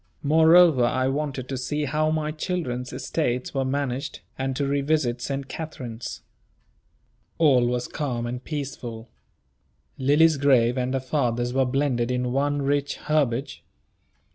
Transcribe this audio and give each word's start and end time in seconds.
Moreover, 0.23 0.83
I 0.83 1.07
wanted 1.09 1.47
to 1.49 1.59
see 1.59 1.85
how 1.85 2.09
my 2.09 2.31
children's 2.31 2.91
estates 2.91 3.53
were 3.53 3.63
managed, 3.63 4.21
and 4.35 4.55
to 4.55 4.65
revisit 4.65 5.21
St. 5.21 5.47
Katharine's. 5.47 6.23
All 7.37 7.67
was 7.67 7.87
calm 7.87 8.25
and 8.25 8.43
peaceful. 8.43 9.11
Lily's 9.99 10.37
grave 10.37 10.75
and 10.75 10.95
her 10.95 10.99
father's 10.99 11.53
were 11.53 11.65
blended 11.65 12.09
in 12.09 12.31
one 12.31 12.63
rich 12.63 12.95
herbage. 12.95 13.63